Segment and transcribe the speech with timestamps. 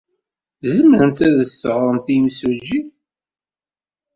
[0.61, 2.81] Tzemremt ad as-teɣremt i yimsujji?